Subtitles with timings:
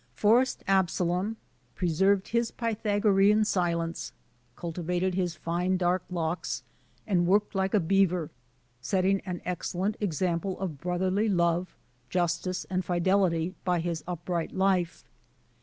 [0.15, 1.37] Forest Absalom
[1.75, 4.13] preserved his Pythagorean silence,
[4.55, 6.63] cultivated his fine dark locks,
[7.05, 8.31] and worked like a beaver,
[8.81, 11.75] setting an excellent example of brotherly love,
[12.09, 15.03] justice, and fidelity by his up right life.